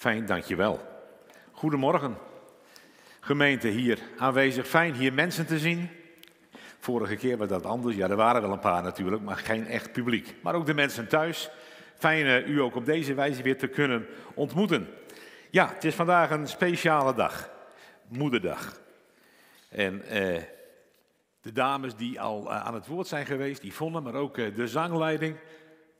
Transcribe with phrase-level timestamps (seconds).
[0.00, 0.80] Fijn, dankjewel.
[1.52, 2.16] Goedemorgen.
[3.20, 4.66] Gemeente hier aanwezig.
[4.66, 5.88] Fijn hier mensen te zien.
[6.78, 7.96] Vorige keer was dat anders.
[7.96, 10.34] Ja, er waren wel een paar natuurlijk, maar geen echt publiek.
[10.42, 11.50] Maar ook de mensen thuis.
[11.94, 14.88] Fijn uh, u ook op deze wijze weer te kunnen ontmoeten.
[15.50, 17.50] Ja, het is vandaag een speciale dag.
[18.08, 18.80] Moederdag.
[19.68, 20.42] En uh,
[21.40, 24.66] de dames die al uh, aan het woord zijn geweest, die vonden, maar ook de
[24.66, 25.36] zangleiding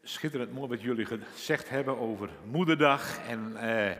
[0.03, 3.19] schitterend mooi wat jullie gezegd hebben over Moederdag.
[3.29, 3.91] En uh,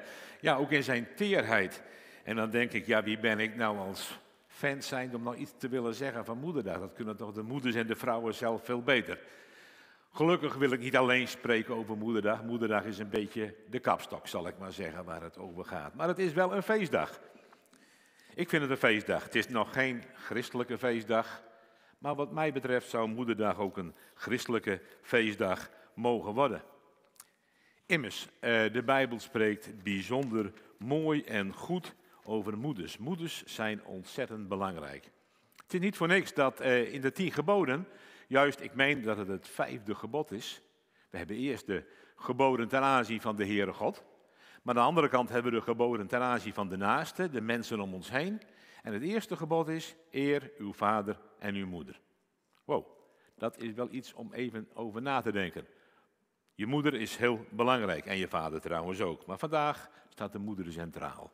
[0.41, 1.83] ja, ook in zijn teerheid.
[2.25, 5.53] En dan denk ik, ja, wie ben ik nou als fan zijn om nog iets
[5.59, 6.79] te willen zeggen van Moederdag?
[6.79, 9.19] Dat kunnen toch de moeders en de vrouwen zelf veel beter.
[10.13, 12.43] Gelukkig wil ik niet alleen spreken over Moederdag.
[12.43, 15.95] Moederdag is een beetje de kapstok, zal ik maar zeggen, waar het over gaat.
[15.95, 17.21] Maar het is wel een feestdag.
[18.35, 19.25] Ik vind het een feestdag.
[19.25, 21.43] Het is nog geen christelijke feestdag.
[21.99, 26.63] Maar wat mij betreft zou Moederdag ook een christelijke feestdag mogen worden.
[27.87, 32.99] Immers, eh, de Bijbel spreekt bijzonder mooi en goed over moeders.
[32.99, 35.11] Moeders zijn ontzettend belangrijk.
[35.57, 37.87] Het is niet voor niks dat eh, in de tien geboden,
[38.27, 40.63] juist ik meen dat het het vijfde gebod is.
[41.11, 41.85] We hebben eerst de
[42.17, 44.05] geboden ten aanzien van de Heere God.
[44.63, 47.41] Maar aan de andere kant hebben we de geboden ten aanzien van de naaste, de
[47.41, 48.41] mensen om ons heen.
[48.83, 52.01] En het eerste gebod is, eer uw vader en uw moeder.
[52.65, 52.87] Wow,
[53.35, 55.67] dat is wel iets om even over na te denken.
[56.61, 59.27] Je moeder is heel belangrijk en je vader trouwens ook.
[59.27, 61.33] Maar vandaag staat de moeder centraal.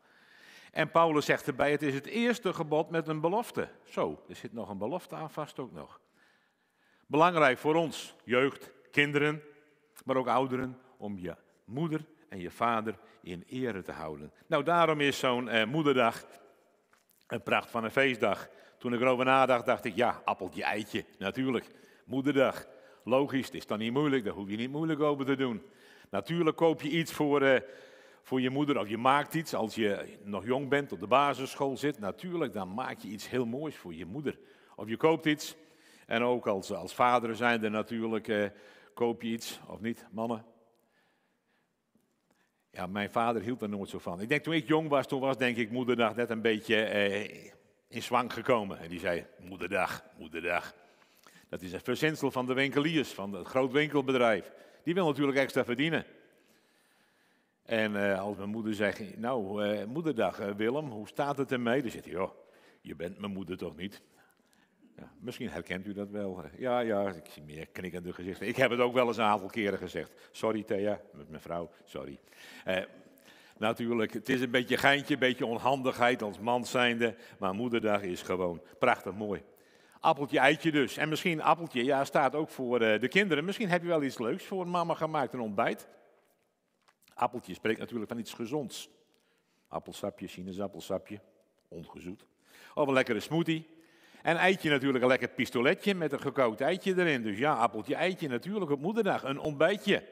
[0.73, 3.69] En Paulus zegt erbij, het is het eerste gebod met een belofte.
[3.85, 6.01] Zo, er zit nog een belofte aan vast ook nog.
[7.07, 9.43] Belangrijk voor ons, jeugd, kinderen,
[10.05, 14.33] maar ook ouderen, om je moeder en je vader in ere te houden.
[14.47, 16.25] Nou, daarom is zo'n eh, moederdag
[17.27, 18.49] een pracht van een feestdag.
[18.79, 21.71] Toen ik erover nadacht, dacht ik, ja, appeltje, eitje, natuurlijk.
[22.05, 22.67] Moederdag.
[23.09, 25.63] Logisch, het is dan niet moeilijk, daar hoef je niet moeilijk over te doen.
[26.11, 27.57] Natuurlijk koop je iets voor, uh,
[28.23, 31.77] voor je moeder of je maakt iets als je nog jong bent, op de basisschool
[31.77, 31.99] zit.
[31.99, 34.39] Natuurlijk, dan maak je iets heel moois voor je moeder.
[34.77, 35.57] Of je koopt iets
[36.07, 38.49] en ook als, als vader zijnde natuurlijk uh,
[38.95, 40.45] koop je iets, of niet, mannen?
[42.71, 44.21] Ja, mijn vader hield er nooit zo van.
[44.21, 47.51] Ik denk toen ik jong was, toen was denk ik moederdag net een beetje uh,
[47.89, 48.79] in zwang gekomen.
[48.79, 50.75] En die zei, moederdag, moederdag.
[51.49, 54.53] Dat is een verzinsel van de winkeliers, van het groot winkelbedrijf.
[54.83, 56.05] Die wil natuurlijk extra verdienen.
[57.63, 61.83] En uh, als mijn moeder zegt, nou, uh, moederdag uh, Willem, hoe staat het ermee?
[61.83, 62.31] Dan zegt hij, joh,
[62.81, 64.03] je bent mijn moeder toch niet?
[64.97, 66.45] Ja, misschien herkent u dat wel.
[66.59, 68.47] Ja, ja, ik zie meer knikkende gezichten.
[68.47, 70.13] Ik heb het ook wel eens een aantal keren gezegd.
[70.31, 72.19] Sorry Thea, met mijn vrouw, sorry.
[73.59, 77.15] natuurlijk, het is een beetje geintje, een beetje onhandigheid als man zijnde.
[77.39, 79.43] Maar moederdag is gewoon prachtig mooi.
[80.07, 80.97] Appeltje, eitje dus.
[80.97, 83.45] En misschien appeltje, ja, staat ook voor uh, de kinderen.
[83.45, 85.89] Misschien heb je wel iets leuks voor mama gemaakt, een ontbijt.
[87.15, 88.91] Appeltje spreekt natuurlijk van iets gezonds.
[89.69, 91.21] Appelsapje, sinaasappelsapje,
[91.69, 92.27] ongezoet.
[92.75, 93.69] Of een lekkere smoothie.
[94.23, 97.23] En eitje natuurlijk een lekker pistoletje met een gekookt eitje erin.
[97.23, 100.05] Dus ja, appeltje, eitje natuurlijk op moederdag, een ontbijtje.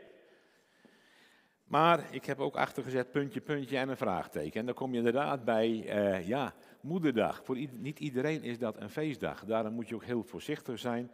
[1.65, 4.61] Maar ik heb ook achtergezet puntje, puntje en een vraagteken.
[4.61, 7.45] En dan kom je inderdaad bij, uh, ja, moederdag.
[7.45, 9.45] Voor niet iedereen is dat een feestdag.
[9.45, 11.11] Daarom moet je ook heel voorzichtig zijn.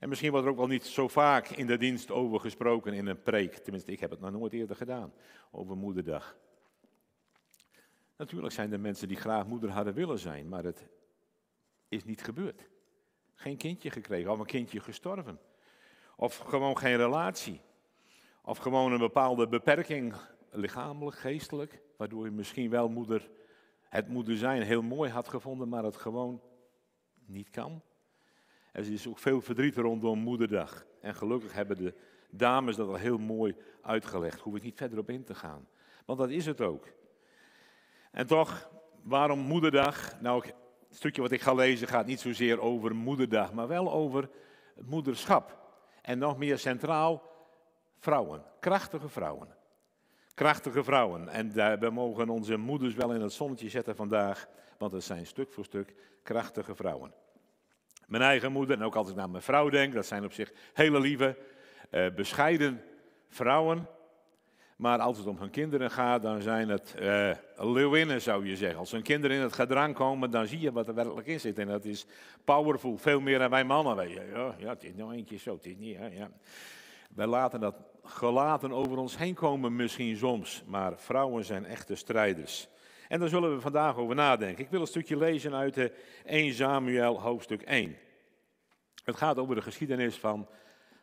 [0.00, 3.06] En misschien wordt er ook wel niet zo vaak in de dienst over gesproken in
[3.06, 3.54] een preek.
[3.54, 5.12] Tenminste, ik heb het nog nooit eerder gedaan
[5.50, 6.36] over moederdag.
[8.16, 10.86] Natuurlijk zijn er mensen die graag moeder hadden willen zijn, maar het
[11.88, 12.68] is niet gebeurd.
[13.34, 15.38] Geen kindje gekregen, of een kindje gestorven.
[16.16, 17.60] Of gewoon geen relatie.
[18.42, 20.14] Of gewoon een bepaalde beperking,
[20.50, 23.30] lichamelijk, geestelijk, waardoor je misschien wel moeder,
[23.88, 26.42] het moeder zijn heel mooi had gevonden, maar het gewoon
[27.26, 27.82] niet kan.
[28.72, 30.84] Er is ook veel verdriet rondom Moederdag.
[31.00, 31.94] En gelukkig hebben de
[32.30, 34.40] dames dat al heel mooi uitgelegd.
[34.40, 35.68] Hoef ik niet verder op in te gaan.
[36.04, 36.88] Want dat is het ook.
[38.10, 38.70] En toch,
[39.02, 40.20] waarom Moederdag?
[40.20, 40.46] Nou,
[40.88, 44.30] het stukje wat ik ga lezen gaat niet zozeer over Moederdag, maar wel over
[44.84, 45.56] moederschap.
[46.02, 47.22] En nog meer centraal
[47.98, 49.56] vrouwen, krachtige vrouwen.
[50.38, 51.28] Krachtige vrouwen.
[51.28, 54.46] En we mogen onze moeders wel in het zonnetje zetten vandaag,
[54.78, 57.12] want het zijn stuk voor stuk krachtige vrouwen.
[58.06, 60.52] Mijn eigen moeder, en ook als ik naar mijn vrouw denk, dat zijn op zich
[60.72, 61.36] hele lieve,
[61.90, 62.82] uh, bescheiden
[63.28, 63.88] vrouwen.
[64.76, 68.78] Maar als het om hun kinderen gaat, dan zijn het uh, leeuwinnen, zou je zeggen.
[68.78, 71.58] Als hun kinderen in het gedrang komen, dan zie je wat er werkelijk in zit.
[71.58, 72.06] En dat is
[72.44, 73.96] powerful, veel meer dan wij mannen.
[73.96, 74.12] Weet.
[74.32, 75.96] Ja, ja, het is nog een keer zo, het is niet.
[75.96, 76.30] Ja, ja.
[77.14, 77.74] Wij laten dat
[78.08, 82.68] gelaten over ons heen komen misschien soms, maar vrouwen zijn echte strijders.
[83.08, 84.64] En daar zullen we vandaag over nadenken.
[84.64, 85.92] Ik wil een stukje lezen uit de
[86.24, 87.96] 1 Samuel hoofdstuk 1.
[89.04, 90.48] Het gaat over de geschiedenis van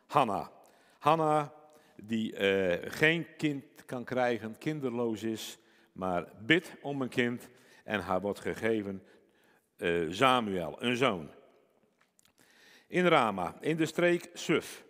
[0.07, 0.51] Hanna.
[0.99, 1.53] Hanna
[1.95, 5.57] die uh, geen kind kan krijgen, kinderloos is,
[5.91, 7.49] maar bid om een kind
[7.83, 9.03] en haar wordt gegeven
[9.77, 11.29] uh, Samuel, een zoon.
[12.87, 14.84] In Rama, in de streek Suf,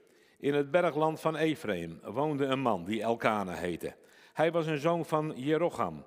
[0.46, 3.96] in het bergland van Ephraim, woonde een man die Elkana heette.
[4.34, 6.06] Hij was een zoon van Jerocham,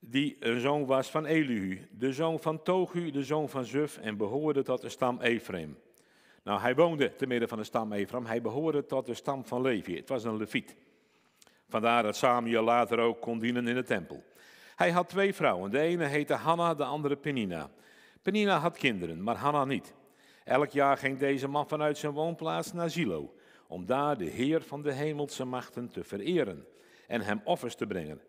[0.00, 4.16] die een zoon was van Elihu, de zoon van Togu, de zoon van Zuf en
[4.16, 5.78] behoorde tot de stam Ephraim.
[6.42, 9.62] Nou, hij woonde te midden van de stam Ephraim, hij behoorde tot de stam van
[9.62, 9.96] Levi.
[9.96, 10.76] Het was een leviet.
[11.68, 14.24] Vandaar dat Samuel later ook kon dienen in de tempel.
[14.76, 15.70] Hij had twee vrouwen.
[15.70, 17.70] De ene heette Hanna, de andere Penina.
[18.22, 19.94] Penina had kinderen, maar Hanna niet.
[20.44, 23.34] Elk jaar ging deze man vanuit zijn woonplaats naar Zilo,
[23.68, 26.66] om daar de Heer van de hemelse machten te vereren
[27.06, 28.20] en hem offers te brengen.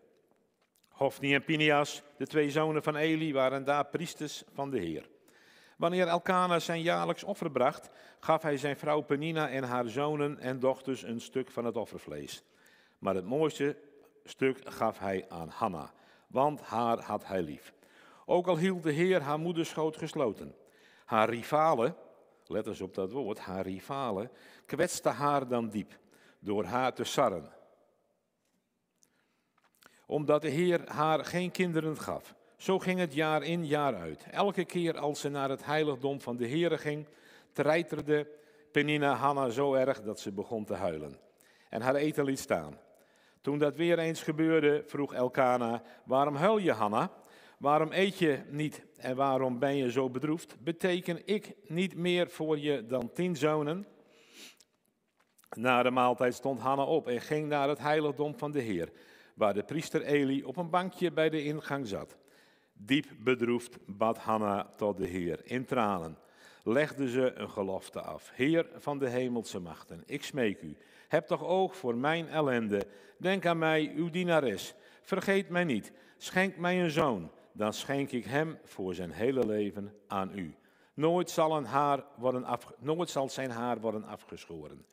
[0.88, 5.08] Hofni en Pinias, de twee zonen van Eli, waren daar priesters van de Heer.
[5.76, 7.90] Wanneer Elkana zijn jaarlijks offer bracht,
[8.20, 12.42] gaf hij zijn vrouw Penina en haar zonen en dochters een stuk van het offervlees.
[12.98, 13.76] Maar het mooiste
[14.24, 15.92] stuk gaf hij aan Hanna,
[16.26, 17.72] want haar had hij lief.
[18.26, 20.54] Ook al hield de Heer haar moederschoot gesloten.
[21.04, 21.96] Haar rivalen,
[22.48, 24.30] let op dat woord, haar rivalen,
[24.66, 25.98] kwetste haar dan diep
[26.38, 27.52] door haar te sarren.
[30.06, 32.34] Omdat de Heer haar geen kinderen gaf.
[32.56, 34.26] Zo ging het jaar in, jaar uit.
[34.30, 37.06] Elke keer als ze naar het heiligdom van de Heer ging,
[37.52, 38.28] treiterde
[38.72, 41.18] Penina Hanna zo erg dat ze begon te huilen.
[41.68, 42.78] En haar eten liet staan.
[43.40, 47.10] Toen dat weer eens gebeurde, vroeg Elkana, waarom huil je Hanna?
[47.56, 50.56] Waarom eet je niet en waarom ben je zo bedroefd?
[50.60, 53.86] Beteken ik niet meer voor je dan tien zonen?
[55.56, 58.92] Na de maaltijd stond Hanna op en ging naar het heiligdom van de Heer,
[59.34, 62.16] waar de priester Eli op een bankje bij de ingang zat.
[62.72, 66.18] Diep bedroefd bad Hanna tot de Heer in tranen.
[66.62, 68.30] Legde ze een gelofte af.
[68.34, 70.76] Heer van de hemelse machten, ik smeek u,
[71.08, 72.86] heb toch oog voor mijn ellende.
[73.18, 74.74] Denk aan mij, uw dienares.
[75.02, 75.92] Vergeet mij niet.
[76.16, 80.54] Schenk mij een zoon dan schenk ik hem voor zijn hele leven aan u.
[80.94, 84.86] Nooit zal, een haar worden af, nooit zal zijn haar worden afgeschoren.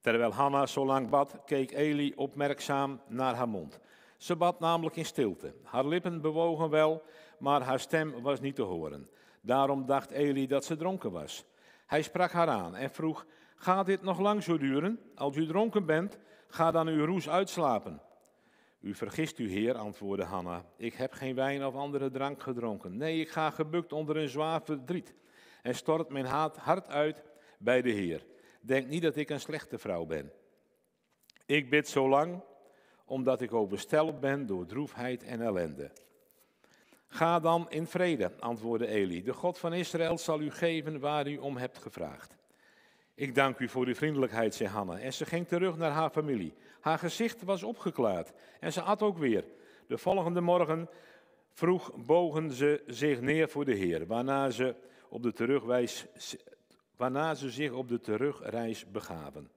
[0.00, 3.80] Terwijl Hanna zo lang bad, keek Eli opmerkzaam naar haar mond.
[4.16, 5.54] Ze bad namelijk in stilte.
[5.62, 7.02] Haar lippen bewogen wel,
[7.38, 9.10] maar haar stem was niet te horen.
[9.40, 11.44] Daarom dacht Eli dat ze dronken was.
[11.86, 13.26] Hij sprak haar aan en vroeg:
[13.56, 15.00] Gaat dit nog lang zo duren?
[15.14, 18.00] Als u dronken bent, ga dan uw roes uitslapen.
[18.84, 20.64] U vergist u, heer, antwoordde Hanna.
[20.76, 22.96] Ik heb geen wijn of andere drank gedronken.
[22.96, 25.14] Nee, ik ga gebukt onder een zwaar verdriet
[25.62, 26.24] en stort mijn
[26.56, 27.22] hart uit
[27.58, 28.26] bij de Heer.
[28.60, 30.32] Denk niet dat ik een slechte vrouw ben.
[31.46, 32.42] Ik bid zo lang
[33.04, 35.90] omdat ik overstelpt ben door droefheid en ellende.
[37.06, 39.22] Ga dan in vrede, antwoordde Eli.
[39.22, 42.36] De God van Israël zal u geven waar u om hebt gevraagd.
[43.14, 44.98] Ik dank u voor uw vriendelijkheid, zei Hanna.
[44.98, 46.54] En ze ging terug naar haar familie.
[46.84, 49.44] Haar gezicht was opgeklaard en ze at ook weer.
[49.86, 50.88] De volgende morgen
[51.52, 54.74] vroeg bogen ze zich neer voor de Heer, waarna ze,
[55.08, 56.06] op de terugwijs,
[56.96, 59.50] waarna ze zich op de terugreis begaven.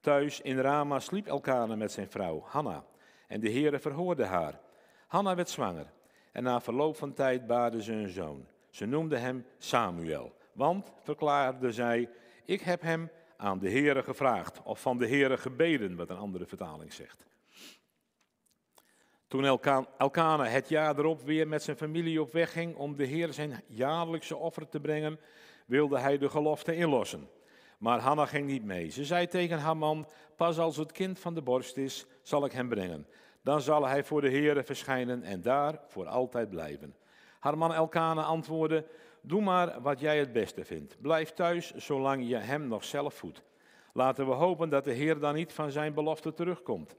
[0.00, 2.84] Thuis in Rama sliep Elkana met zijn vrouw, Hanna,
[3.26, 4.60] en de Heere verhoorde haar.
[5.06, 5.92] Hanna werd zwanger
[6.32, 8.46] en na verloop van tijd baarde ze een zoon.
[8.70, 12.08] Ze noemde hem Samuel, want, verklaarde zij,
[12.44, 16.46] ik heb hem aan de Heere gevraagd, of van de Heere gebeden, wat een andere
[16.46, 17.26] vertaling zegt.
[19.28, 19.44] Toen
[19.98, 23.62] Elkana het jaar erop weer met zijn familie op weg ging om de Heer zijn
[23.66, 25.20] jaarlijkse offer te brengen,
[25.66, 27.28] wilde hij de gelofte inlossen.
[27.78, 28.88] Maar Hanna ging niet mee.
[28.88, 32.52] Ze zei tegen haar man, pas als het kind van de borst is, zal ik
[32.52, 33.06] hem brengen.
[33.42, 36.96] Dan zal hij voor de Heere verschijnen en daar voor altijd blijven.
[37.38, 38.86] Haar man Elkana antwoordde,
[39.22, 41.00] Doe maar wat jij het beste vindt.
[41.00, 43.42] Blijf thuis zolang je hem nog zelf voedt.
[43.92, 46.96] Laten we hopen dat de Heer dan niet van zijn belofte terugkomt.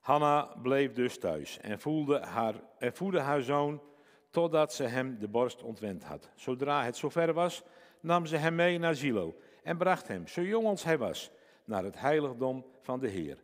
[0.00, 3.82] Hanna bleef dus thuis en, voelde haar, voedde haar zoon
[4.30, 6.30] totdat ze hem de borst ontwend had.
[6.34, 7.62] Zodra het zover was,
[8.00, 11.30] nam ze hem mee naar Zilo en bracht hem, zo jong als hij was,
[11.64, 13.42] naar het heiligdom van de Heer.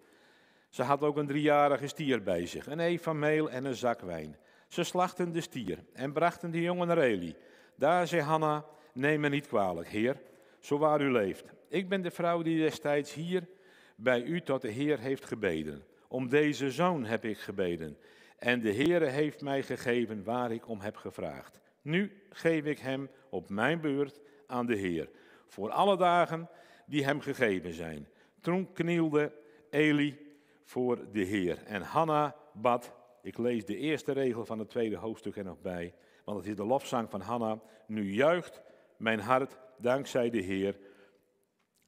[0.68, 4.00] Ze had ook een driejarige stier bij zich, een eef van meel en een zak
[4.00, 4.36] wijn.
[4.68, 7.36] Ze slachten de stier en brachten de jongen naar Eli.
[7.80, 10.20] Daar zei Hanna, neem me niet kwalijk, heer,
[10.58, 11.44] zo waar u leeft.
[11.68, 13.48] Ik ben de vrouw die destijds hier
[13.96, 15.84] bij u tot de Heer heeft gebeden.
[16.08, 17.98] Om deze zoon heb ik gebeden.
[18.38, 21.60] En de Heere heeft mij gegeven waar ik om heb gevraagd.
[21.82, 25.08] Nu geef ik hem op mijn beurt aan de Heer.
[25.46, 26.48] Voor alle dagen
[26.86, 28.08] die hem gegeven zijn.
[28.40, 29.32] Toen knielde
[29.70, 30.18] Eli
[30.62, 31.62] voor de Heer.
[31.64, 35.94] En Hanna bad, ik lees de eerste regel van het tweede hoofdstuk er nog bij.
[36.24, 37.60] Want het is de lofzang van Hanna.
[37.86, 38.62] Nu juicht
[38.96, 40.78] mijn hart dankzij de Heer.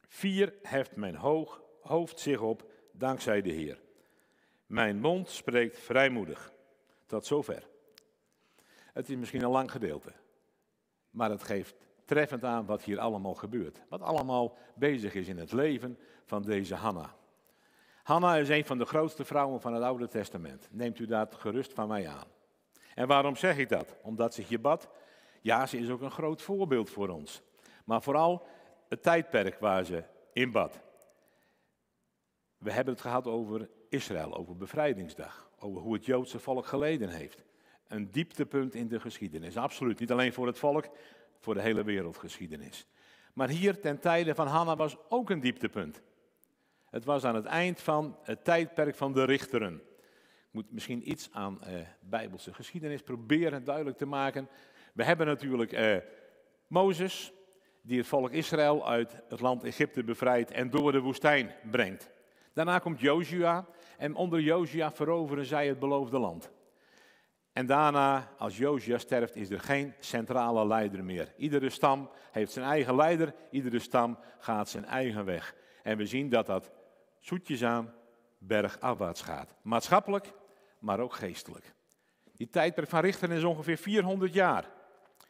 [0.08, 3.80] Vier heft mijn hoog, hoofd zich op dankzij de Heer.
[4.66, 6.52] Mijn mond spreekt vrijmoedig.
[7.06, 7.68] Tot zover.
[8.92, 10.12] Het is misschien een lang gedeelte,
[11.10, 11.74] maar het geeft
[12.04, 13.82] treffend aan wat hier allemaal gebeurt.
[13.88, 17.14] Wat allemaal bezig is in het leven van deze Hanna.
[18.02, 20.68] Hanna is een van de grootste vrouwen van het Oude Testament.
[20.70, 22.26] Neemt u dat gerust van mij aan.
[22.94, 23.96] En waarom zeg ik dat?
[24.02, 24.88] Omdat ze bad.
[25.40, 27.42] Ja, ze is ook een groot voorbeeld voor ons.
[27.84, 28.46] Maar vooral
[28.88, 30.80] het tijdperk waar ze in bad.
[32.58, 37.44] We hebben het gehad over Israël, over bevrijdingsdag, over hoe het Joodse volk geleden heeft.
[37.88, 39.99] Een dieptepunt in de geschiedenis, absoluut.
[39.99, 40.88] Niet alleen voor het volk,
[41.38, 42.87] voor de hele wereldgeschiedenis.
[43.32, 46.02] Maar hier ten tijde van Hanna was ook een dieptepunt.
[46.90, 49.82] Het was aan het eind van het tijdperk van de richteren.
[50.52, 54.49] Moet misschien iets aan eh, bijbelse geschiedenis proberen duidelijk te maken.
[54.92, 55.97] We hebben natuurlijk eh,
[56.66, 57.32] Mozes,
[57.82, 62.11] die het volk Israël uit het land Egypte bevrijdt en door de woestijn brengt.
[62.52, 63.66] Daarna komt Joshua
[63.99, 66.50] en onder Joshua veroveren zij het beloofde land.
[67.52, 71.32] En daarna, als Joshua sterft, is er geen centrale leider meer.
[71.37, 75.54] Iedere stam heeft zijn eigen leider, iedere stam gaat zijn eigen weg.
[75.82, 76.71] En we zien dat dat
[77.18, 77.94] zoetjes aan
[78.38, 79.54] bergafwaarts gaat.
[79.62, 80.32] Maatschappelijk,
[80.82, 81.74] maar ook geestelijk.
[82.36, 84.70] Die tijdperk van richteren is ongeveer 400 jaar.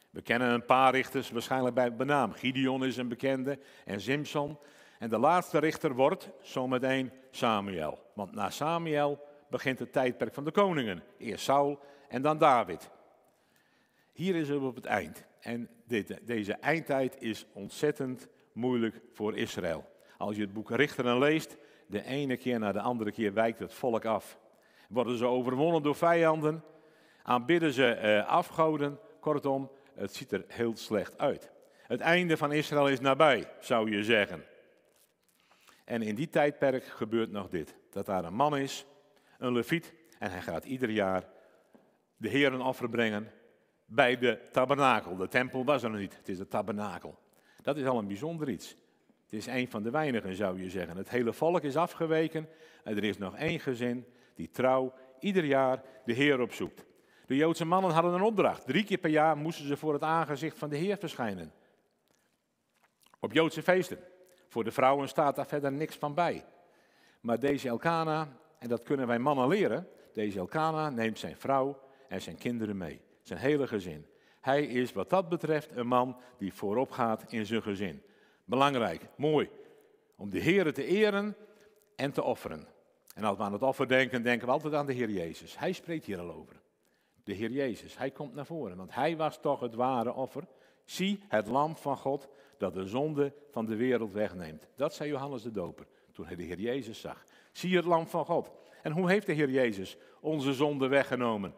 [0.09, 2.31] We kennen een paar richters waarschijnlijk bij benaam.
[2.31, 4.57] Gideon is een bekende en Simson.
[4.99, 7.99] En de laatste richter wordt zometeen Samuel.
[8.13, 9.19] Want na Samuel
[9.49, 11.03] begint het tijdperk van de koningen.
[11.17, 11.79] Eerst Saul
[12.09, 12.89] en dan David.
[14.11, 15.25] Hier is het op het eind.
[15.39, 19.85] En dit, deze eindtijd is ontzettend moeilijk voor Israël.
[20.17, 21.57] Als je het boek Richteren leest,
[21.87, 24.39] de ene keer na de andere keer wijkt het volk af.
[24.89, 26.63] Worden ze overwonnen door vijanden,
[27.23, 28.99] aanbidden ze eh, afgoden.
[29.19, 31.51] Kortom, het ziet er heel slecht uit.
[31.83, 34.43] Het einde van Israël is nabij, zou je zeggen.
[35.85, 38.85] En in die tijdperk gebeurt nog dit: dat daar een man is,
[39.37, 41.23] een leviet, en hij gaat ieder jaar
[42.17, 43.31] de Heer een offer brengen
[43.85, 45.15] bij de tabernakel.
[45.15, 47.19] De tempel was er nog niet, het is de tabernakel.
[47.61, 48.75] Dat is al een bijzonder iets.
[49.23, 50.97] Het is een van de weinigen, zou je zeggen.
[50.97, 52.49] Het hele volk is afgeweken
[52.83, 56.85] en er is nog één gezin die trouw ieder jaar de Heer opzoekt.
[57.25, 58.65] De Joodse mannen hadden een opdracht.
[58.65, 61.53] Drie keer per jaar moesten ze voor het aangezicht van de Heer verschijnen.
[63.19, 63.99] Op Joodse feesten.
[64.47, 66.45] Voor de vrouwen staat daar verder niks van bij.
[67.21, 72.21] Maar deze Elkana, en dat kunnen wij mannen leren, deze Elkana neemt zijn vrouw en
[72.21, 73.01] zijn kinderen mee.
[73.21, 74.05] Zijn hele gezin.
[74.41, 78.03] Hij is wat dat betreft een man die voorop gaat in zijn gezin.
[78.45, 79.49] Belangrijk, mooi.
[80.15, 81.35] Om de Heer te eren
[81.95, 82.67] en te offeren.
[83.13, 85.57] En als we aan het offer denken, denken we altijd aan de Heer Jezus.
[85.57, 86.61] Hij spreekt hier al over.
[87.23, 90.43] De Heer Jezus, hij komt naar voren, want hij was toch het ware offer.
[90.85, 92.27] Zie het lam van God
[92.57, 94.67] dat de zonde van de wereld wegneemt.
[94.75, 97.23] Dat zei Johannes de Doper toen hij de Heer Jezus zag.
[97.51, 98.51] Zie het lam van God.
[98.81, 101.53] En hoe heeft de Heer Jezus onze zonde weggenomen?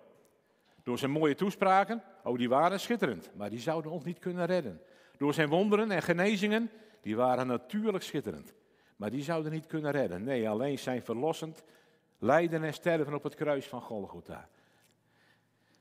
[0.84, 4.82] Door zijn mooie toespraken, oh die waren schitterend, maar die zouden ons niet kunnen redden.
[5.18, 6.72] Door zijn wonderen en genezingen,
[7.02, 8.54] die waren natuurlijk schitterend,
[8.96, 10.24] maar die zouden niet kunnen redden.
[10.24, 11.64] Nee, alleen zijn verlossend
[12.20, 14.50] lijden en sterven op het kruis van Golgotha.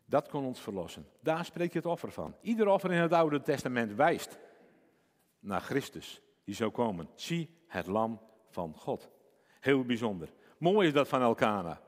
[0.06, 1.06] Dat kon ons verlossen.
[1.21, 2.35] Daar spreekt het offer van.
[2.40, 4.38] Ieder offer in het Oude Testament wijst
[5.40, 7.09] naar Christus, die zou komen.
[7.14, 9.09] Zie het lam van God.
[9.61, 10.33] Heel bijzonder.
[10.59, 11.80] Mooi is dat van Elkana.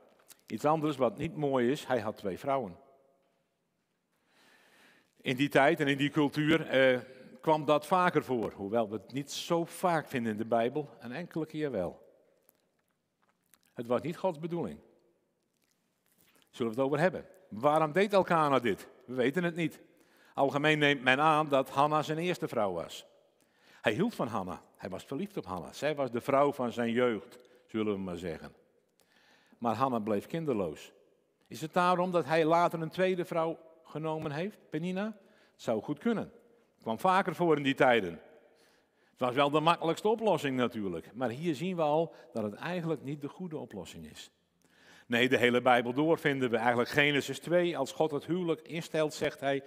[0.47, 2.77] Iets anders wat niet mooi is, hij had twee vrouwen.
[5.21, 6.99] In die tijd en in die cultuur eh,
[7.47, 11.11] kwam dat vaker voor, hoewel we het niet zo vaak vinden in de Bijbel, een
[11.11, 12.15] enkele keer wel.
[13.73, 14.79] Het was niet Gods bedoeling.
[16.49, 17.25] Zullen we het over hebben?
[17.49, 18.87] Waarom deed Elkana dit?
[19.05, 19.81] We weten het niet.
[20.33, 23.05] Algemeen neemt men aan dat Hanna zijn eerste vrouw was.
[23.81, 24.61] Hij hield van Hanna.
[24.75, 25.73] Hij was verliefd op Hanna.
[25.73, 28.53] Zij was de vrouw van zijn jeugd, zullen we maar zeggen.
[29.57, 30.93] Maar Hanna bleef kinderloos.
[31.47, 35.17] Is het daarom dat hij later een tweede vrouw genomen heeft, Penina?
[35.55, 36.31] Zou goed kunnen.
[36.87, 38.19] Kwam vaker voor in die tijden.
[39.09, 41.09] Het was wel de makkelijkste oplossing natuurlijk.
[41.13, 44.31] Maar hier zien we al dat het eigenlijk niet de goede oplossing is.
[45.07, 47.77] Nee, de hele Bijbel door vinden we eigenlijk Genesis 2.
[47.77, 49.63] Als God het huwelijk instelt, zegt hij,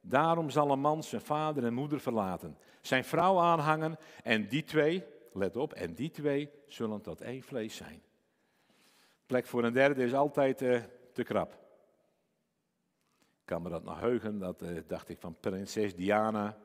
[0.00, 5.04] daarom zal een man zijn vader en moeder verlaten, zijn vrouw aanhangen en die twee,
[5.32, 8.02] let op, en die twee zullen tot één vlees zijn.
[9.26, 10.80] Plek voor een derde is altijd uh,
[11.12, 11.65] te krap.
[13.46, 16.56] Kan me dat nog heugen, dat uh, dacht ik van prinses Diana.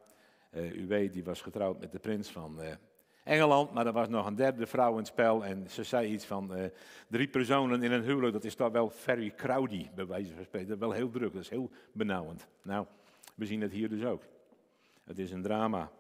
[0.52, 2.60] Uh, u weet, die was getrouwd met de prins van
[3.24, 6.26] Engeland, maar er was nog een derde vrouw in het spel en ze zei iets
[6.26, 6.72] van
[7.08, 10.68] drie personen in een huwelijk, dat is toch wel very crowdy, bij wijze van spreken.
[10.68, 12.48] Dat is wel heel druk, dat is heel benauwend.
[12.62, 12.86] Nou,
[13.36, 14.24] we zien het hier dus ook.
[15.04, 15.92] Het is een drama.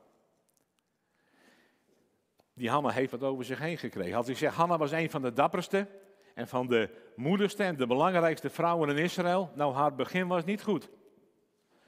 [2.53, 4.17] Die Hanna heeft wat over zich heen gekregen.
[4.17, 5.87] Als ik zeg, Hanna was een van de dapperste
[6.41, 10.63] En van de moederste en de belangrijkste vrouwen in Israël, nou haar begin was niet
[10.63, 10.89] goed.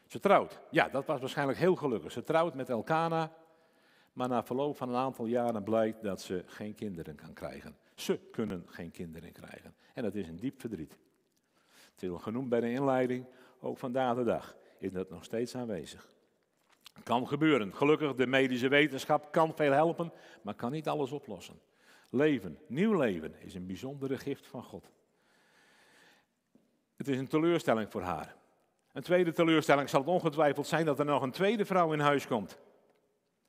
[0.08, 0.60] Ze trouwt.
[0.70, 2.12] Ja, dat was waarschijnlijk heel gelukkig.
[2.12, 3.32] Ze trouwt met Elkana,
[4.14, 7.78] maar na verloop van een aantal jaren blijkt dat ze geen kinderen kan krijgen.
[7.96, 9.76] Ze kunnen geen kinderen krijgen.
[9.94, 10.98] En dat is een diep verdriet.
[11.92, 13.26] Het is al genoemd bij de inleiding,
[13.60, 16.08] ook vandaag de dag is dat nog steeds aanwezig.
[17.04, 17.76] Kan gebeuren.
[17.76, 21.60] Gelukkig, de medische wetenschap kan veel helpen, maar kan niet alles oplossen.
[22.14, 24.92] Leven, nieuw leven, is een bijzondere gift van God.
[26.96, 28.36] Het is een teleurstelling voor haar.
[28.92, 32.28] Een tweede teleurstelling zal het ongetwijfeld zijn dat er nog een tweede vrouw in huis
[32.28, 32.60] komt.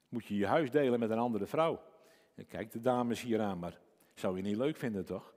[0.08, 1.82] Moet je je huis delen met een andere vrouw?
[2.34, 3.80] En kijk de dames hier aan, maar
[4.14, 5.34] zou je niet leuk vinden toch?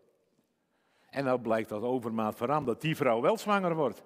[1.10, 4.04] En nou blijkt dat overmaat van dat die vrouw wel zwanger wordt.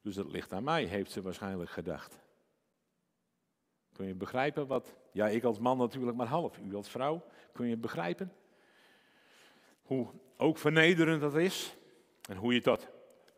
[0.00, 2.18] Dus het ligt aan mij, heeft ze waarschijnlijk gedacht.
[3.98, 7.66] Kun je begrijpen wat, ja ik als man natuurlijk maar half, u als vrouw, kun
[7.66, 8.32] je begrijpen?
[9.82, 11.76] Hoe ook vernederend dat is
[12.28, 12.88] en hoe je tot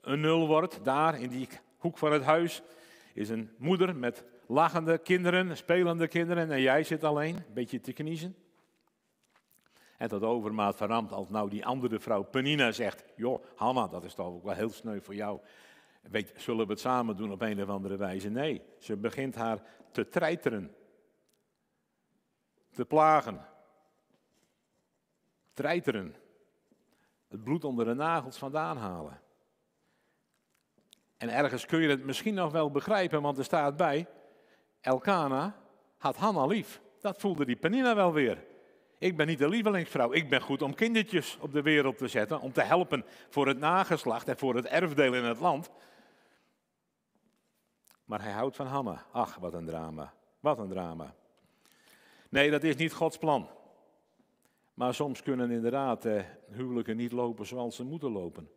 [0.00, 2.62] een nul wordt, daar in die hoek van het huis,
[3.14, 7.92] is een moeder met lachende kinderen, spelende kinderen en jij zit alleen, een beetje te
[7.92, 8.36] kniezen.
[9.96, 14.14] En tot overmaat verramd als nou die andere vrouw Penina zegt, joh Hanna, dat is
[14.14, 15.40] toch ook wel heel sneu voor jou.
[16.00, 18.28] Weet, zullen we het samen doen op een of andere wijze?
[18.28, 20.74] Nee, ze begint haar te treiteren.
[22.70, 23.46] Te plagen.
[25.52, 26.14] Treiteren.
[27.28, 29.20] Het bloed onder de nagels vandaan halen.
[31.16, 34.06] En ergens kun je het misschien nog wel begrijpen, want er staat bij,
[34.80, 35.56] Elkana
[35.96, 36.80] had Hanna lief.
[37.00, 38.44] Dat voelde die Penina wel weer.
[38.98, 40.12] Ik ben niet de lievelingsvrouw.
[40.12, 43.58] Ik ben goed om kindertjes op de wereld te zetten, om te helpen voor het
[43.58, 45.70] nageslacht en voor het erfdeel in het land.
[48.10, 49.04] Maar hij houdt van Hanna.
[49.10, 50.12] Ach, wat een drama.
[50.40, 51.14] Wat een drama.
[52.28, 53.48] Nee, dat is niet Gods plan.
[54.74, 58.50] Maar soms kunnen inderdaad eh, huwelijken niet lopen zoals ze moeten lopen.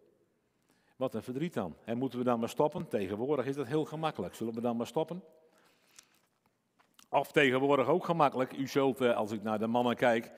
[0.96, 1.76] Wat een verdriet dan.
[1.86, 2.88] En moeten we dan maar stoppen?
[2.88, 4.36] Tegenwoordig is dat heel gemakkelijk.
[4.36, 5.24] Zullen we dan maar stoppen?
[7.10, 8.58] Of tegenwoordig ook gemakkelijk.
[8.58, 10.32] U zult, eh, als ik naar de mannen kijk,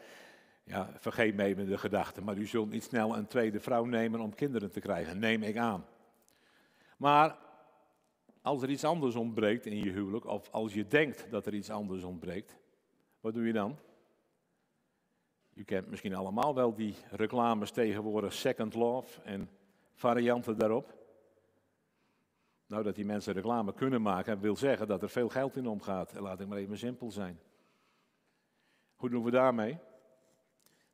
[0.63, 4.20] ja, vergeet me even de gedachte, maar u zult niet snel een tweede vrouw nemen
[4.20, 5.86] om kinderen te krijgen, neem ik aan.
[6.98, 7.44] Maar
[8.46, 11.70] als er iets anders ontbreekt in je huwelijk, of als je denkt dat er iets
[11.70, 12.58] anders ontbreekt,
[13.20, 13.78] wat doe je dan?
[15.54, 19.50] U kent misschien allemaal wel die reclames tegenwoordig, Second Love en
[19.94, 20.94] varianten daarop.
[22.68, 26.20] Nou, dat die mensen reclame kunnen maken, wil zeggen dat er veel geld in omgaat.
[26.20, 27.40] Laat ik maar even simpel zijn.
[28.96, 29.78] Hoe doen we daarmee?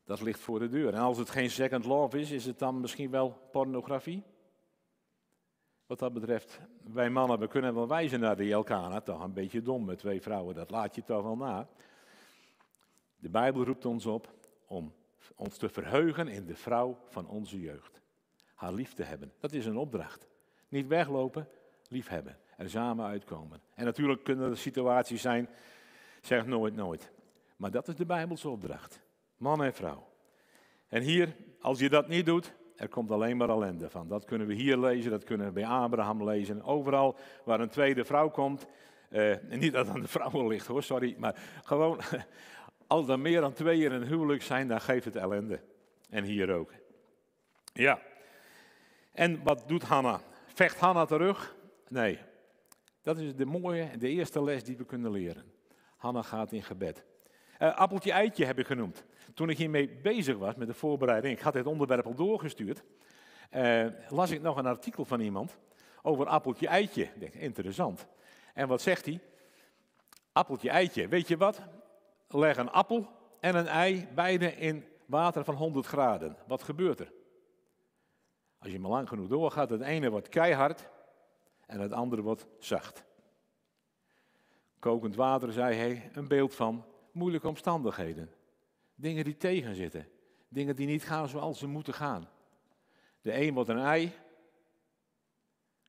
[0.03, 0.93] Dat ligt voor de deur.
[0.93, 4.23] En als het geen second love is, is het dan misschien wel pornografie?
[5.91, 6.59] Wat dat betreft,
[6.93, 10.21] wij mannen, we kunnen wel wijzen naar de Elkana, toch een beetje dom met twee
[10.21, 11.67] vrouwen, dat laat je toch wel na.
[13.17, 14.33] De Bijbel roept ons op
[14.65, 14.93] om
[15.35, 18.01] ons te verheugen in de vrouw van onze jeugd.
[18.53, 20.27] Haar lief te hebben, dat is een opdracht.
[20.67, 21.47] Niet weglopen,
[21.87, 22.37] liefhebben.
[22.57, 23.61] Er samen uitkomen.
[23.73, 25.49] En natuurlijk kunnen er situaties zijn,
[26.21, 27.11] zeg nooit nooit.
[27.55, 29.01] Maar dat is de Bijbelse opdracht.
[29.37, 30.07] Man en vrouw.
[30.87, 34.07] En hier, als je dat niet doet, er komt alleen maar ellende van.
[34.07, 36.63] Dat kunnen we hier lezen, dat kunnen we bij Abraham lezen.
[36.63, 38.67] Overal waar een tweede vrouw komt,
[39.09, 41.99] eh, niet dat aan de vrouwen ligt hoor, sorry, maar gewoon,
[42.87, 45.59] als er meer dan twee in een huwelijk zijn, dan geeft het ellende.
[46.09, 46.71] En hier ook.
[47.73, 48.01] Ja.
[49.11, 50.21] En wat doet Hanna?
[50.45, 51.55] Vecht Hanna terug?
[51.87, 52.19] Nee.
[53.01, 55.51] Dat is de mooie, de eerste les die we kunnen leren.
[55.97, 57.05] Hanna gaat in gebed.
[57.61, 59.03] Uh, appeltje eitje heb ik genoemd.
[59.33, 62.83] Toen ik hiermee bezig was met de voorbereiding, ik had dit onderwerp al doorgestuurd,
[63.51, 65.57] uh, las ik nog een artikel van iemand
[66.01, 67.03] over appeltje eitje.
[67.03, 68.07] Ik denk, interessant.
[68.53, 69.19] En wat zegt hij?
[70.31, 71.07] Appeltje eitje.
[71.07, 71.61] Weet je wat?
[72.27, 73.07] Leg een appel
[73.39, 76.37] en een ei beide in water van 100 graden.
[76.47, 77.11] Wat gebeurt er?
[78.59, 80.89] Als je maar lang genoeg doorgaat, het ene wordt keihard
[81.65, 83.03] en het andere wordt zacht.
[84.79, 88.29] Kokend water, zei hij, een beeld van moeilijke omstandigheden.
[88.95, 90.07] Dingen die tegenzitten.
[90.47, 92.29] Dingen die niet gaan zoals ze moeten gaan.
[93.21, 94.11] De een wordt een ei,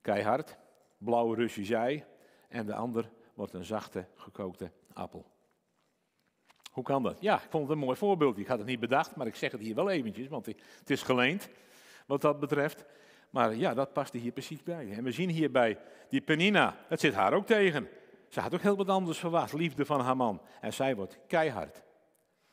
[0.00, 0.56] keihard,
[0.98, 2.04] blauwe Russisch ei.
[2.48, 5.26] En de ander wordt een zachte, gekookte appel.
[6.70, 7.20] Hoe kan dat?
[7.20, 8.38] Ja, ik vond het een mooi voorbeeld.
[8.38, 11.02] Ik had het niet bedacht, maar ik zeg het hier wel eventjes, want het is
[11.02, 11.48] geleend
[12.06, 12.84] wat dat betreft.
[13.30, 14.92] Maar ja, dat paste hier precies bij.
[14.92, 17.88] En we zien hierbij die Penina, dat zit haar ook tegen.
[18.32, 20.40] Ze had ook heel wat anders verwacht, liefde van haar man.
[20.60, 21.82] En zij wordt keihard.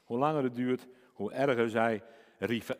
[0.04, 2.04] Hoe langer het duurt, hoe erger zij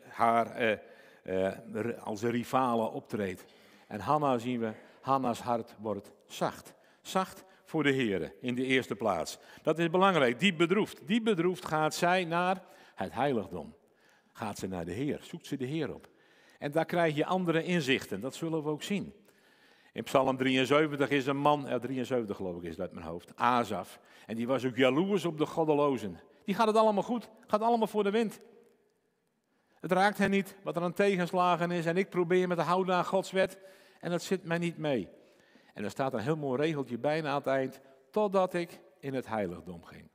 [0.08, 0.78] haar eh,
[1.22, 3.44] eh, als rivale optreedt.
[3.86, 6.74] En Hanna zien we, Hanna's hart wordt zacht.
[7.00, 9.38] Zacht voor de Heer in de eerste plaats.
[9.62, 10.38] Dat is belangrijk.
[10.38, 11.06] Diep bedroefd.
[11.06, 12.62] Diep bedroefd gaat zij naar
[12.94, 13.74] het heiligdom.
[14.32, 16.08] gaat ze naar de Heer, zoekt ze de Heer op.
[16.58, 19.14] En daar krijg je andere inzichten, dat zullen we ook zien.
[19.92, 23.32] In Psalm 73 is een man, ja, 73 geloof ik is dat uit mijn hoofd,
[23.36, 24.00] Azaf.
[24.26, 26.20] En die was ook jaloers op de goddelozen.
[26.44, 28.40] Die gaat het allemaal goed, gaat allemaal voor de wind.
[29.80, 32.94] Het raakt hen niet wat er aan tegenslagen is en ik probeer me te houden
[32.94, 33.58] aan Gods wet
[34.00, 35.08] en dat zit mij niet mee.
[35.74, 39.26] En er staat een heel mooi regeltje bijna aan het eind, totdat ik in het
[39.26, 40.08] heiligdom ging.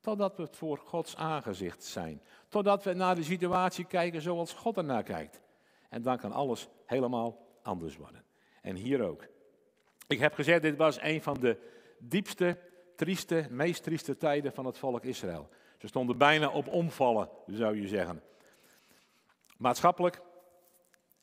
[0.00, 2.22] Totdat we voor Gods aangezicht zijn.
[2.48, 5.40] Totdat we naar de situatie kijken zoals God ernaar kijkt.
[5.88, 8.27] En dan kan alles helemaal anders worden.
[8.68, 9.24] En hier ook.
[10.06, 11.56] Ik heb gezegd, dit was een van de
[11.98, 12.58] diepste,
[12.96, 15.48] trieste, meest trieste tijden van het volk Israël.
[15.78, 18.22] Ze stonden bijna op omvallen, zou je zeggen.
[19.56, 20.22] Maatschappelijk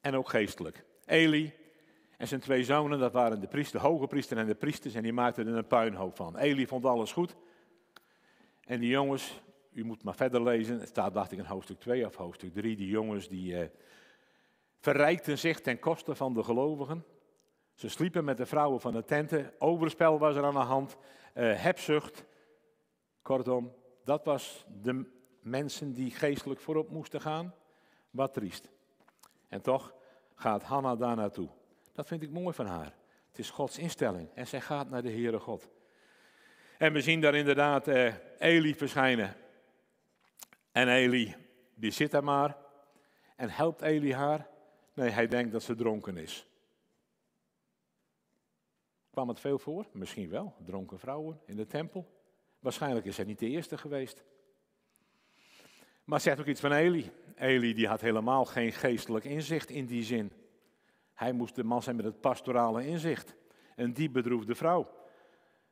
[0.02, 0.86] en ook geestelijk.
[1.06, 1.54] Eli
[2.18, 5.04] en zijn twee zonen, dat waren de priester, de hoge priester en de priesters, en
[5.04, 6.38] die maakten er een puinhoop van.
[6.38, 7.36] Eli vond alles goed.
[8.64, 12.06] En die jongens, u moet maar verder lezen, het staat dacht ik in hoofdstuk 2
[12.06, 13.68] of hoofdstuk 3, die jongens die eh,
[14.80, 17.06] verrijkten zich ten koste van de gelovigen.
[17.76, 20.98] Ze sliepen met de vrouwen van de tenten, overspel was er aan de hand,
[21.34, 22.26] uh, hebzucht.
[23.22, 25.06] Kortom, dat was de
[25.42, 27.54] mensen die geestelijk voorop moesten gaan.
[28.10, 28.70] Wat triest.
[29.48, 29.94] En toch
[30.36, 31.50] gaat Hanna daar naartoe.
[31.94, 32.94] Dat vind ik mooi van haar.
[33.28, 35.70] Het is Gods instelling en zij gaat naar de Heere God.
[36.78, 39.36] En we zien daar inderdaad eh, Eli verschijnen.
[40.72, 41.36] En Eli,
[41.74, 42.58] die zit daar maar.
[43.36, 44.48] En helpt Eli haar?
[44.94, 46.48] Nee, hij denkt dat ze dronken is.
[49.16, 49.86] Kwam het veel voor?
[49.92, 50.56] Misschien wel.
[50.66, 52.08] Dronken vrouwen in de tempel.
[52.60, 54.24] Waarschijnlijk is hij niet de eerste geweest.
[56.04, 57.12] Maar zegt ook iets van Eli.
[57.36, 60.32] Eli die had helemaal geen geestelijk inzicht in die zin.
[61.14, 63.36] Hij moest de man zijn met het pastorale inzicht.
[63.76, 64.90] Een diep bedroefde vrouw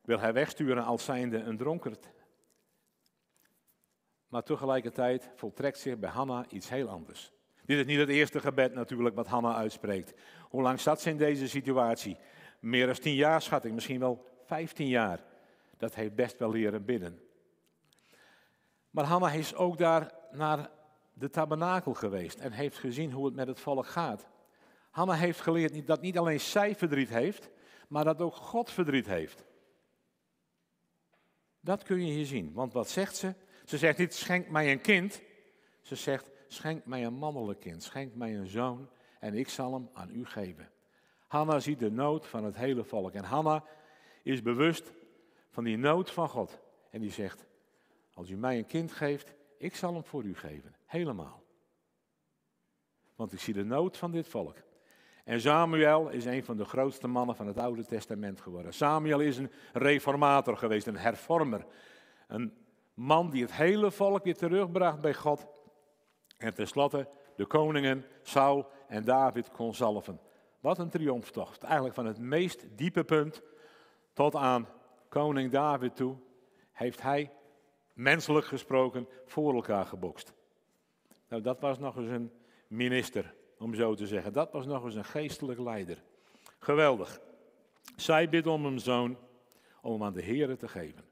[0.02, 2.10] wil hij wegsturen als zijnde een dronkerd.
[4.28, 7.34] Maar tegelijkertijd voltrekt zich bij Hanna iets heel anders.
[7.66, 10.14] Dit is niet het eerste gebed natuurlijk wat Hanna uitspreekt.
[10.50, 12.18] Hoe lang zat ze in deze situatie?
[12.64, 15.24] Meer dan tien jaar schat ik, misschien wel vijftien jaar.
[15.78, 17.22] Dat heeft best wel leren bidden.
[18.90, 20.70] Maar Hanna is ook daar naar
[21.14, 24.28] de tabernakel geweest en heeft gezien hoe het met het volk gaat.
[24.90, 27.50] Hanna heeft geleerd dat niet alleen zij verdriet heeft,
[27.88, 29.46] maar dat ook God verdriet heeft.
[31.60, 32.54] Dat kun je hier zien.
[32.54, 33.34] Want wat zegt ze?
[33.66, 35.22] Ze zegt niet, schenk mij een kind.
[35.82, 37.84] Ze zegt, schenk mij een mannelijk kind.
[37.84, 40.73] Schenk mij een zoon en ik zal hem aan u geven.
[41.34, 43.14] Hanna ziet de nood van het hele volk.
[43.14, 43.64] En Hanna
[44.24, 44.94] is bewust
[45.50, 46.60] van die nood van God.
[46.90, 47.46] En die zegt,
[48.14, 50.76] als u mij een kind geeft, ik zal hem voor u geven.
[50.86, 51.44] Helemaal.
[53.16, 54.58] Want ik zie de nood van dit volk.
[55.24, 58.74] En Samuel is een van de grootste mannen van het Oude Testament geworden.
[58.74, 61.66] Samuel is een reformator geweest, een hervormer.
[62.28, 62.54] Een
[62.94, 65.48] man die het hele volk weer terugbracht bij God.
[66.38, 70.20] En tenslotte de koningen Saul en David kon zalven.
[70.64, 71.64] Wat een triomftocht.
[71.64, 73.42] Eigenlijk van het meest diepe punt
[74.14, 74.68] tot aan
[75.10, 76.18] koning David toe
[76.72, 77.32] heeft hij
[77.94, 80.34] menselijk gesproken voor elkaar gebokst.
[81.28, 82.32] Nou, dat was nog eens een
[82.68, 84.34] minister om zo te zeggen.
[84.34, 86.04] Dat was nog eens een geestelijk leider.
[86.60, 87.22] Geweldig.
[87.96, 89.18] Zij bidt om een zoon
[89.82, 91.06] om hem aan de Here te geven.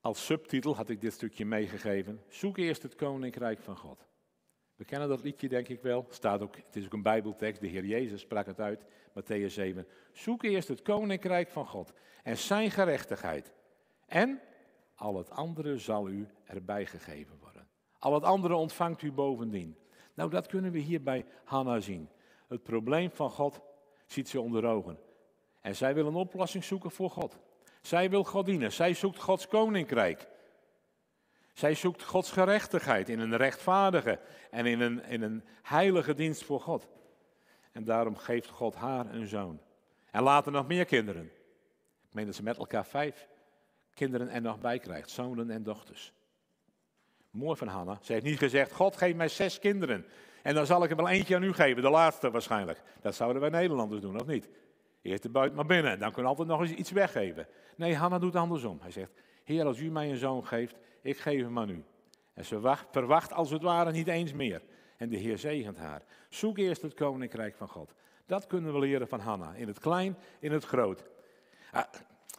[0.00, 2.22] Als subtitel had ik dit stukje meegegeven.
[2.28, 4.06] Zoek eerst het koninkrijk van God.
[4.76, 6.06] We kennen dat liedje denk ik wel.
[6.08, 7.60] Staat ook, het is ook een bijbeltekst.
[7.60, 8.84] De Heer Jezus sprak het uit.
[9.08, 9.86] Matthäus 7.
[10.12, 13.52] Zoek eerst het koninkrijk van God en zijn gerechtigheid.
[14.06, 14.40] En
[14.94, 17.68] al het andere zal u erbij gegeven worden.
[17.98, 19.76] Al het andere ontvangt u bovendien.
[20.14, 22.08] Nou, dat kunnen we hier bij Hanna zien.
[22.48, 23.60] Het probleem van God
[24.06, 24.98] ziet ze onder ogen.
[25.60, 27.38] En zij wil een oplossing zoeken voor God.
[27.80, 28.72] Zij wil God dienen.
[28.72, 30.28] Zij zoekt Gods koninkrijk.
[31.54, 36.60] Zij zoekt Gods gerechtigheid in een rechtvaardige en in een, in een heilige dienst voor
[36.60, 36.88] God.
[37.72, 39.60] En daarom geeft God haar een zoon.
[40.10, 41.30] En later nog meer kinderen.
[42.08, 43.28] Ik meen dat ze met elkaar vijf
[43.94, 46.12] kinderen er nog bij krijgt, zonen en dochters.
[47.30, 47.98] Mooi van Hanna.
[48.02, 50.06] Ze heeft niet gezegd, God geeft mij zes kinderen.
[50.42, 52.82] En dan zal ik er wel eentje aan u geven, de laatste waarschijnlijk.
[53.00, 54.48] Dat zouden wij Nederlanders doen, of niet?
[55.02, 57.46] Eerst de buiten maar binnen, dan kun je altijd nog eens iets weggeven.
[57.76, 58.78] Nee, Hanna doet andersom.
[58.80, 59.12] Hij zegt,
[59.44, 61.84] Heer, als u mij een zoon geeft, ik geef hem aan u.
[62.34, 64.62] En ze wacht, verwacht als het ware niet eens meer.
[64.96, 66.02] En de Heer zegent haar.
[66.28, 67.94] Zoek eerst het koninkrijk van God.
[68.26, 69.54] Dat kunnen we leren van Hanna.
[69.54, 71.04] In het klein, in het groot.
[71.72, 71.84] Ah,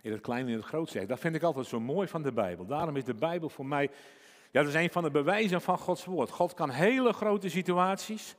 [0.02, 1.10] in het klein, in het groot zeggen.
[1.10, 2.66] Dat vind ik altijd zo mooi van de Bijbel.
[2.66, 3.90] Daarom is de Bijbel voor mij
[4.56, 6.30] ja, dat is een van de bewijzen van Gods woord.
[6.30, 8.36] God kan hele grote situaties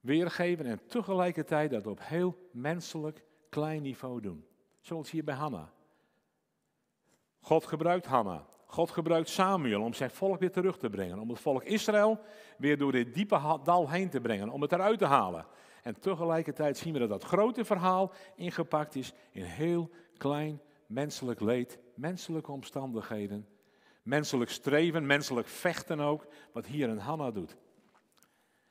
[0.00, 4.46] weergeven en tegelijkertijd dat op heel menselijk klein niveau doen.
[4.80, 5.72] Zoals hier bij Hanna.
[7.40, 11.18] God gebruikt Hanna God gebruikt Samuel om zijn volk weer terug te brengen.
[11.18, 12.20] Om het volk Israël
[12.58, 14.48] weer door dit diepe dal heen te brengen.
[14.48, 15.46] Om het eruit te halen.
[15.82, 21.78] En tegelijkertijd zien we dat dat grote verhaal ingepakt is in heel klein menselijk leed,
[21.94, 23.48] menselijke omstandigheden,
[24.02, 27.56] menselijk streven, menselijk vechten ook, wat hier een Hanna doet.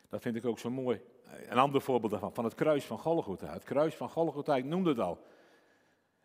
[0.10, 1.02] Dat vind ik ook zo mooi.
[1.48, 3.54] Een ander voorbeeld daarvan, van het kruis van Golgotha.
[3.54, 5.20] Het kruis van Golgotha, ik noemde het al.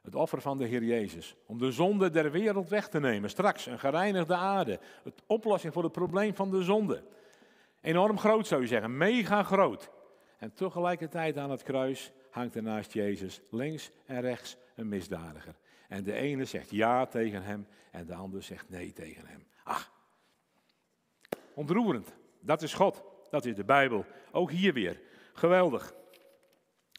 [0.03, 1.37] Het offer van de Heer Jezus.
[1.47, 3.31] Om de zonde der wereld weg te nemen.
[3.31, 4.81] Straks een gereinigde aarde.
[5.03, 7.03] Het oplossing voor het probleem van de zonde.
[7.81, 9.91] Enorm groot zou je zeggen, mega groot.
[10.39, 15.55] En tegelijkertijd aan het kruis hangt er naast Jezus links en rechts een misdadiger.
[15.89, 19.47] En de ene zegt ja tegen hem en de ander zegt nee tegen hem.
[19.65, 19.93] Ach,
[21.55, 22.13] ontroerend.
[22.41, 23.05] Dat is God.
[23.31, 24.05] Dat is de Bijbel.
[24.33, 25.01] Ook hier weer.
[25.33, 25.95] Geweldig.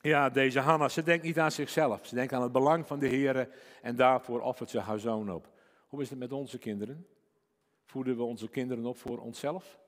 [0.03, 2.05] Ja, deze Hanna, ze denkt niet aan zichzelf.
[2.05, 3.49] Ze denkt aan het belang van de Heer
[3.81, 5.49] en daarvoor offert ze haar zoon op.
[5.87, 7.07] Hoe is het met onze kinderen?
[7.85, 9.79] Voeden we onze kinderen op voor onszelf?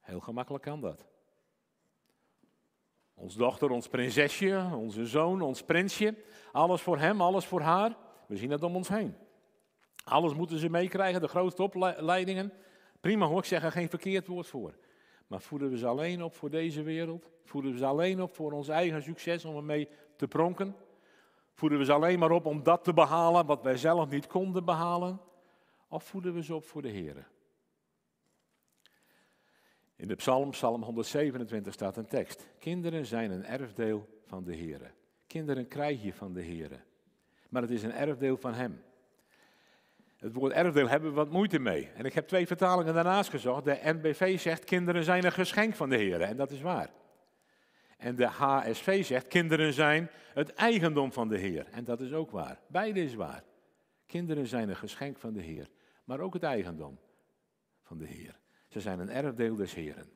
[0.00, 1.06] Heel gemakkelijk kan dat.
[3.14, 6.14] Ons dochter, ons prinsesje, onze zoon, ons prinsje.
[6.52, 7.96] Alles voor hem, alles voor haar.
[8.26, 9.16] We zien het om ons heen.
[10.04, 12.52] Alles moeten ze meekrijgen, de grootste opleidingen.
[13.00, 14.74] Prima hoor, ik zeg er geen verkeerd woord voor.
[15.26, 17.30] Maar voeden we ze alleen op voor deze wereld?
[17.44, 20.76] Voeden we ze alleen op voor ons eigen succes om ermee te pronken?
[21.52, 24.64] Voeden we ze alleen maar op om dat te behalen wat wij zelf niet konden
[24.64, 25.20] behalen?
[25.88, 27.28] Of voeden we ze op voor de Heer?
[29.96, 32.48] In de psalm, psalm 127, staat een tekst.
[32.58, 34.94] Kinderen zijn een erfdeel van de Heer.
[35.26, 36.84] Kinderen krijg je van de Heer.
[37.48, 38.82] Maar het is een erfdeel van Hem.
[40.16, 41.90] Het woord erfdeel hebben we wat moeite mee.
[41.94, 43.64] En ik heb twee vertalingen daarnaast gezocht.
[43.64, 46.20] De NBV zegt kinderen zijn een geschenk van de Heer.
[46.20, 46.90] En dat is waar.
[47.96, 51.66] En de HSV zegt kinderen zijn het eigendom van de Heer.
[51.70, 52.60] En dat is ook waar.
[52.66, 53.44] Beide is waar.
[54.06, 55.68] Kinderen zijn een geschenk van de Heer.
[56.04, 56.98] Maar ook het eigendom
[57.82, 58.38] van de Heer.
[58.68, 60.10] Ze zijn een erfdeel des Heeren.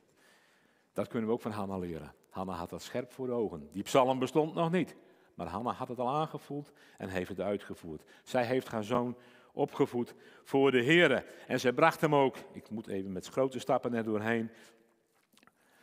[0.92, 2.14] Dat kunnen we ook van Hanna leren.
[2.30, 3.68] Hanna had dat scherp voor de ogen.
[3.72, 4.96] Die psalm bestond nog niet.
[5.34, 8.02] Maar Hanna had het al aangevoeld en heeft het uitgevoerd.
[8.22, 9.16] Zij heeft haar zoon
[9.52, 11.24] opgevoed voor de Heer.
[11.46, 14.50] En ze bracht hem ook, ik moet even met grote stappen er doorheen.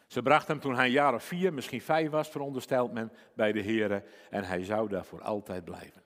[0.08, 3.52] Ze bracht hem toen hij een jaar of vier, misschien vijf was, veronderstelt men, bij
[3.52, 4.04] de Heer.
[4.30, 6.02] En hij zou daar voor altijd blijven.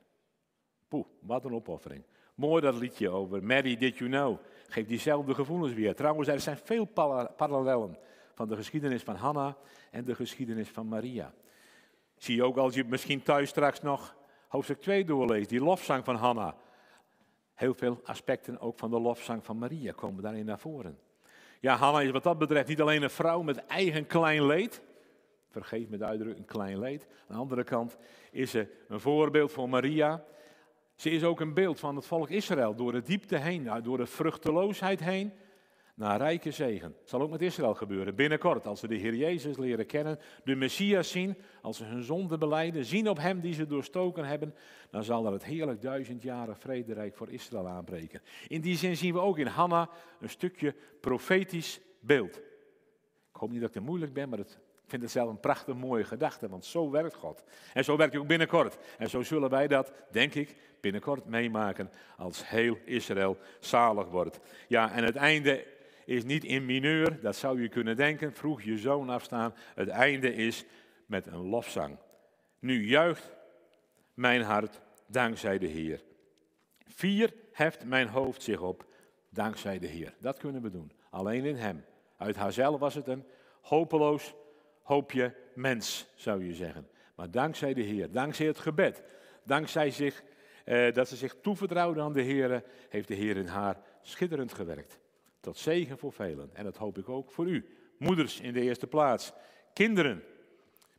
[0.87, 2.03] Poeh, wat een opoffering.
[2.35, 4.37] Mooi dat liedje over Mary Did You Know.
[4.67, 5.95] Geeft diezelfde gevoelens weer.
[5.95, 6.85] Trouwens, er zijn veel
[7.35, 7.97] parallellen
[8.33, 9.57] van de geschiedenis van Hanna
[9.91, 11.33] en de geschiedenis van Maria.
[12.17, 14.15] Zie je ook als je misschien thuis straks nog
[14.47, 16.55] hoofdstuk 2 doorleest, die lofzang van Hanna.
[17.61, 20.97] Heel veel aspecten ook van de lofzang van Maria komen daarin naar voren.
[21.59, 24.81] Ja, Hanna is wat dat betreft niet alleen een vrouw met eigen klein leed.
[25.49, 27.07] Vergeef me de uitdrukking klein leed.
[27.09, 27.97] Aan de andere kant
[28.31, 30.23] is ze een voorbeeld voor Maria.
[30.95, 32.75] Ze is ook een beeld van het volk Israël.
[32.75, 35.33] Door de diepte heen, door de vruchteloosheid heen
[36.01, 36.95] naar rijke zegen.
[37.03, 38.15] Zal ook met Israël gebeuren.
[38.15, 42.37] Binnenkort, als ze de Heer Jezus leren kennen, de Messias zien, als ze hun zonde
[42.37, 44.55] beleiden, zien op Hem die ze doorstoken hebben,
[44.89, 48.21] dan zal er het heerlijk duizendjaren vrederijk voor Israël aanbreken.
[48.47, 52.37] In die zin zien we ook in Hanna een stukje profetisch beeld.
[52.37, 55.39] Ik hoop niet dat ik te moeilijk ben, maar het, ik vind het zelf een
[55.39, 57.43] prachtig mooie gedachte, want zo werkt God.
[57.73, 58.77] En zo werkt hij ook binnenkort.
[58.97, 64.39] En zo zullen wij dat, denk ik, binnenkort meemaken als heel Israël zalig wordt.
[64.67, 68.33] Ja, en het einde is niet in mineur, dat zou je kunnen denken.
[68.33, 69.53] Vroeg je zoon afstaan.
[69.75, 70.65] Het einde is
[71.05, 71.97] met een lofzang.
[72.59, 73.31] Nu juicht
[74.13, 76.01] mijn hart dankzij de Heer.
[76.87, 78.85] Vier heft mijn hoofd zich op
[79.29, 80.13] dankzij de Heer.
[80.19, 80.91] Dat kunnen we doen.
[81.09, 81.85] Alleen in Hem.
[82.17, 83.25] Uit haarzelf was het een
[83.61, 84.33] hopeloos
[84.81, 86.87] hoopje mens, zou je zeggen.
[87.15, 89.03] Maar dankzij de Heer, dankzij het gebed,
[89.43, 90.23] dankzij zich,
[90.65, 94.99] eh, dat ze zich toevertrouwde aan de Heer, heeft de Heer in haar schitterend gewerkt.
[95.41, 96.49] Tot zegen voor velen.
[96.53, 97.65] En dat hoop ik ook voor u.
[97.97, 99.33] Moeders in de eerste plaats.
[99.73, 100.23] Kinderen.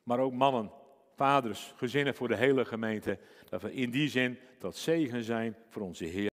[0.02, 0.70] Maar ook mannen,
[1.16, 3.18] vaders, gezinnen voor de hele gemeente.
[3.48, 6.30] Dat we in die zin tot zegen zijn voor onze Heer.